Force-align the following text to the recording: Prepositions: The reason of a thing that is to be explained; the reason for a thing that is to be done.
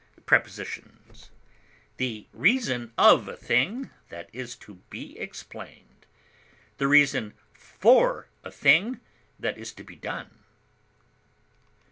Prepositions: 0.25 1.29
The 1.97 2.25
reason 2.33 2.91
of 2.97 3.27
a 3.27 3.37
thing 3.37 3.91
that 4.09 4.31
is 4.33 4.55
to 4.55 4.81
be 4.89 5.15
explained; 5.19 6.07
the 6.79 6.87
reason 6.87 7.35
for 7.53 8.27
a 8.43 8.49
thing 8.49 8.99
that 9.39 9.59
is 9.59 9.71
to 9.73 9.83
be 9.83 9.95
done. 9.95 10.39